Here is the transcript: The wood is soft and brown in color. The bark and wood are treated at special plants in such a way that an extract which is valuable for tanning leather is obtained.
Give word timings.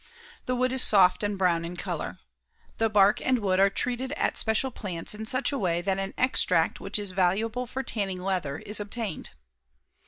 The 0.47 0.55
wood 0.55 0.71
is 0.73 0.81
soft 0.81 1.21
and 1.21 1.37
brown 1.37 1.63
in 1.63 1.77
color. 1.77 2.17
The 2.79 2.89
bark 2.89 3.21
and 3.23 3.37
wood 3.37 3.59
are 3.59 3.69
treated 3.69 4.13
at 4.13 4.35
special 4.35 4.71
plants 4.71 5.13
in 5.13 5.27
such 5.27 5.51
a 5.51 5.59
way 5.59 5.79
that 5.83 5.99
an 5.99 6.15
extract 6.17 6.79
which 6.79 6.97
is 6.97 7.11
valuable 7.11 7.67
for 7.67 7.83
tanning 7.83 8.19
leather 8.19 8.57
is 8.57 8.79
obtained. 8.79 9.29